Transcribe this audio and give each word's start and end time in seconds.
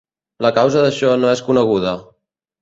La 0.45 0.51
causa 0.55 0.81
d'això 0.85 1.11
no 1.25 1.29
és 1.35 1.45
coneguda. 1.51 1.93